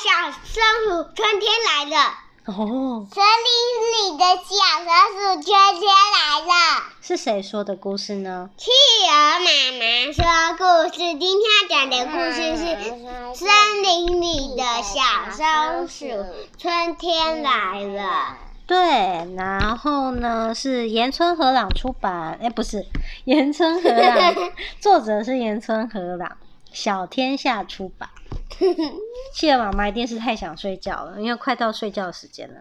[0.00, 0.62] 小松
[1.04, 2.14] 鼠，春天来了。
[2.46, 3.06] 哦。
[3.12, 3.52] 森林
[3.92, 4.50] 里的小
[4.82, 6.84] 松鼠，春天来了。
[7.02, 8.48] 是谁说的故事呢？
[8.56, 9.44] 企鹅妈
[9.76, 10.96] 妈说故事。
[10.96, 12.64] 今天要讲的故事是
[13.34, 16.24] 森林里的小松鼠，
[16.56, 18.38] 春天来了。
[18.66, 18.78] 对，
[19.36, 22.86] 然后呢是岩村和朗出版，哎，不是
[23.26, 24.34] 岩村和朗，
[24.80, 26.38] 作者是岩村和朗，
[26.72, 28.08] 小天下出版。
[29.32, 32.60] 企鹅妈妈一定是太想睡觉了，因为快到睡觉的时间了。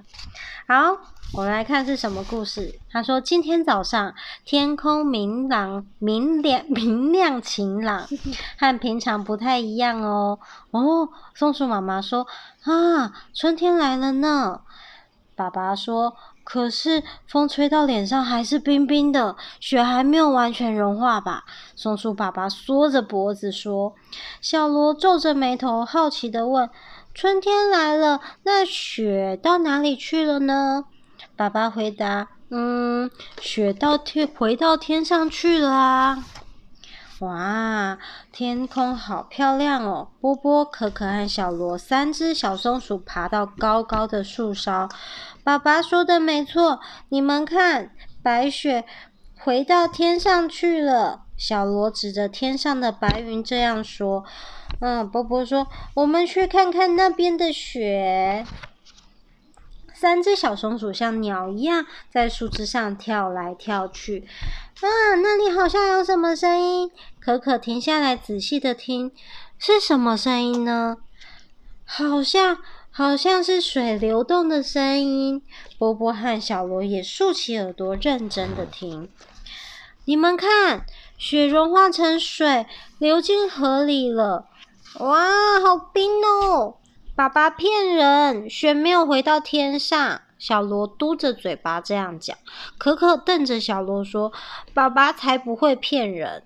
[0.68, 0.98] 好，
[1.34, 2.80] 我们来看是什么故事。
[2.91, 4.13] 他说今天早上
[4.46, 8.08] 天空明朗、明亮、 明亮晴朗，
[8.58, 10.40] 和平常不太一样哦。
[10.72, 12.27] 哦，松鼠妈妈说
[12.63, 14.62] 啊，春天来了呢。
[15.35, 16.18] 爸爸说
[16.52, 21.44] ：“可是风吹到脸上还是冰冰的，雪还没有完全融化吧？”
[21.77, 23.94] 松鼠爸爸缩着脖子说。
[24.41, 26.67] 小罗皱着眉头，好奇地问
[27.13, 30.85] ：“春天来了，那雪到哪里去了呢？”
[31.37, 36.26] 爸爸回答：“嗯，雪到天回到天上去了啊。”
[37.20, 37.98] 哇，
[38.31, 40.07] 天空好漂亮哦！
[40.21, 44.87] 波波、可可和小罗三只小松鼠爬到高高的树梢。
[45.43, 47.91] 爸爸说的没错，你们看，
[48.23, 48.85] 白雪
[49.37, 51.23] 回到天上去了。
[51.35, 54.23] 小罗指着天上的白云这样说。
[54.79, 58.45] 嗯，波波说：“我们去看看那边的雪。”
[60.00, 64.25] 三只小松鼠像鸟一样在树枝上跳来跳去。
[64.80, 64.88] 啊，
[65.22, 66.90] 那里好像有什么声音？
[67.19, 69.12] 可可停下来仔细的听，
[69.58, 71.00] 是什么声音呢？
[71.84, 72.59] 好像
[72.90, 75.42] 好像是水流动的声音。
[75.78, 79.09] 波波和小罗也竖起耳朵，认真的听。
[80.06, 80.86] 你们看，
[81.18, 82.66] 雪融化成水，
[83.00, 84.46] 流进河里了。
[85.00, 86.78] 哇，好冰哦！
[87.19, 90.22] 爸爸骗人，雪没有回到天上。
[90.38, 92.38] 小罗嘟着嘴巴这样讲。
[92.78, 94.31] 可可瞪着小罗说
[94.74, 96.44] ：“爸爸才不会骗人。”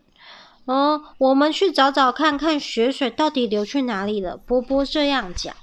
[0.66, 4.36] 嗯，我们去找找看看雪水到底流去哪里了。
[4.36, 5.56] 波波这样讲。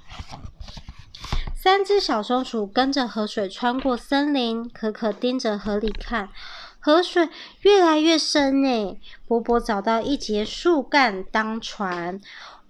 [1.56, 4.70] 三只小松鼠跟着河水穿过森林。
[4.70, 6.28] 可可盯着河里看，
[6.78, 7.28] 河水
[7.62, 8.97] 越来越深呢。
[9.26, 12.20] 波波找到一节树干当船。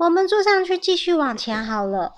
[0.01, 2.15] 我们坐上去，继续往前好了。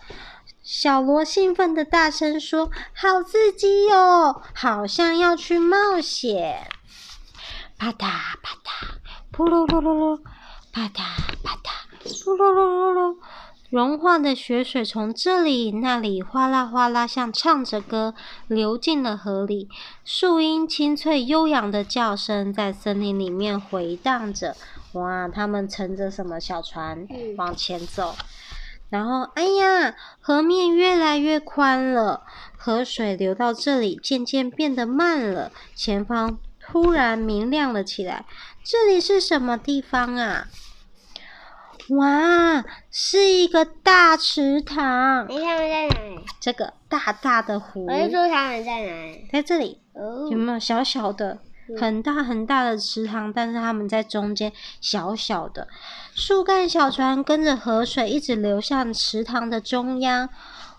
[0.63, 6.69] 小罗兴奋地大声说：“好刺激哟，好像要去冒险！”
[7.77, 7.97] 啪嗒
[8.41, 10.21] 啪嗒，噗噜噜噜噜，
[10.73, 11.03] 啪嗒
[11.43, 13.17] 啪嗒，噗噜噜噜噜。
[13.69, 18.15] 融化的雪水从这里那里哗啦哗啦，像唱着歌
[18.47, 19.69] 流进了河里。
[20.05, 24.55] 树荫清脆悠扬的叫声在森林里面回荡着。
[24.95, 28.15] 哇，他们乘着什么小船往前走？
[28.91, 32.25] 然后，哎呀，河面越来越宽了，
[32.59, 35.51] 河水流到这里渐渐变得慢了。
[35.75, 38.27] 前方突然明亮了起来。
[38.63, 40.47] 这里是什么地方啊？
[41.89, 45.27] 哇，是一个大池塘。
[45.29, 46.21] 你看在哪里？
[46.39, 47.87] 这个大大的湖。
[47.87, 49.27] 我是说他们在哪里？
[49.33, 49.81] 在这里。
[49.95, 50.29] 哦。
[50.31, 51.39] 有没有小小的、
[51.79, 53.33] 很大很大的池塘？
[53.33, 55.69] 但是他们在中间，小小的。
[56.15, 60.29] 树干小船跟着河水一直流向池塘的中央。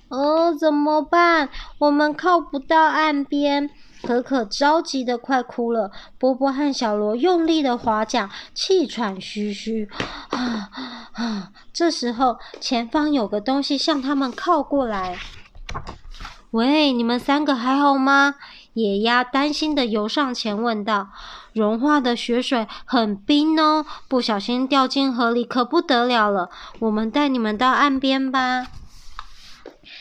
[0.09, 1.49] 哦，怎么办？
[1.79, 3.69] 我们靠不到岸边。
[4.05, 9.89] 可可着急的快哭了，波波和小罗用力的划桨，气喘吁吁。
[10.29, 10.69] 啊
[11.13, 11.51] 啊！
[11.71, 15.17] 这时候前方有个东西向他们靠过来。
[16.51, 18.35] 喂，你们三个还好吗？
[18.73, 21.09] 野鸭担心的游上前问道
[21.53, 26.49] ：“融化的雪水很冰哦，不小心掉进河里可不得了了。
[26.79, 28.67] 我们带你们到岸边吧。”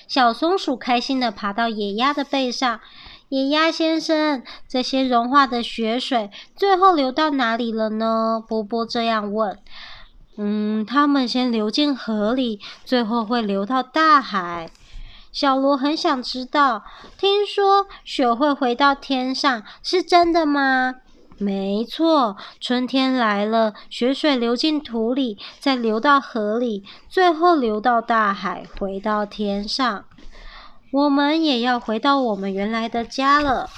[0.08, 2.80] 小松鼠开心的爬到野鸭的背上。
[3.28, 8.42] 野鸭先生，这些融化的雪水最后流到哪里了呢？
[8.46, 9.58] 波波这样问。
[10.36, 14.70] 嗯，它们先流进河里，最后会流到大海。
[15.32, 16.84] 小罗很想知道，
[17.18, 20.96] 听说雪会回到天上，是真的吗？
[21.38, 30.04] 没错，春天来了，雪水流进土里，再流到河里，最后流到大海，回到天上。
[30.92, 33.70] 我们也要回到我们原来的家了。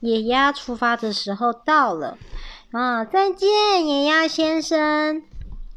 [0.00, 2.16] 野鸭出发的时候到了。
[2.70, 5.22] 啊，再见，野鸭先生！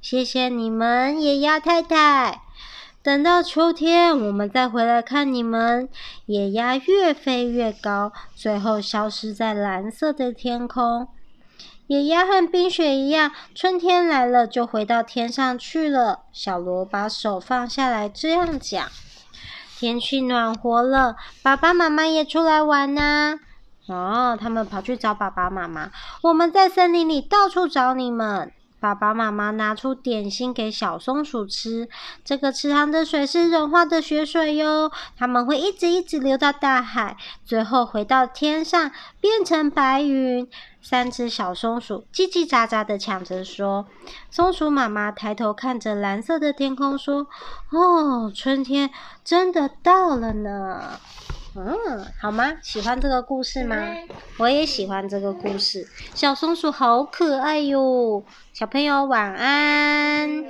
[0.02, 2.47] 谢谢你们，野鸭太太。
[3.08, 5.88] 等到秋天，我们再回来看你们。
[6.26, 11.08] 野鸭越飞越高，最后消失在蓝色的天空。
[11.86, 16.24] 野鸭和冰雪一样，春天来了就回到天上去了。
[16.34, 18.86] 小罗把手放下来，这样讲。
[19.80, 23.40] 天气暖和了，爸爸妈妈也出来玩呐。
[23.88, 25.92] 哦，他们跑去找爸爸妈妈。
[26.24, 28.52] 我们在森林里到处找你们。
[28.80, 31.90] 爸爸妈妈拿出点心给小松鼠吃。
[32.24, 40.48] 这个池塘的水是融化的雪水哟，它们会一直一直流到大海，最后回到天上变成白云。
[40.82, 43.88] 三只小松鼠叽叽喳喳的抢着说。
[44.32, 47.28] 松鼠妈妈抬头看着蓝色的天空说
[47.72, 48.90] ：“哦，春天
[49.24, 51.00] 真的到了呢。”
[51.60, 52.54] 嗯，好吗？
[52.62, 53.76] 喜欢这个故事吗？
[54.38, 55.88] 我也喜欢这个故事。
[56.14, 58.24] 小松鼠好可爱哟，
[58.58, 60.44] 小朋友晚安。